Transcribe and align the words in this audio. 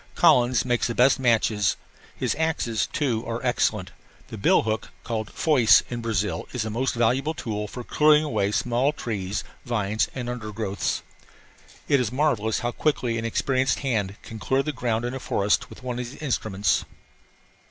Collins 0.15 0.65
makes 0.65 0.87
the 0.87 0.95
best 0.95 1.19
machetes. 1.19 1.75
His 2.15 2.35
axes, 2.39 2.87
too, 2.87 3.23
are 3.27 3.39
excellent. 3.45 3.91
The 4.29 4.37
bill 4.39 4.63
hook, 4.63 4.89
called 5.03 5.29
foice 5.31 5.83
in 5.91 6.01
Brazil, 6.01 6.47
is 6.53 6.65
a 6.65 6.71
most 6.71 6.95
valuable 6.95 7.35
tool 7.35 7.67
for 7.67 7.83
clearing 7.83 8.23
away 8.23 8.51
small 8.51 8.93
trees, 8.93 9.43
vines, 9.63 10.09
and 10.15 10.27
under 10.27 10.51
growths. 10.51 11.03
It 11.87 11.99
is 11.99 12.11
marvellous 12.11 12.61
how 12.61 12.71
quickly 12.71 13.19
an 13.19 13.25
experienced 13.25 13.81
hand 13.81 14.15
can 14.23 14.39
clear 14.39 14.63
the 14.63 14.71
ground 14.73 15.05
in 15.05 15.13
a 15.13 15.19
forest 15.19 15.69
with 15.69 15.83
one 15.83 15.99
of 15.99 16.05
these 16.09 16.19
instruments. 16.19 16.83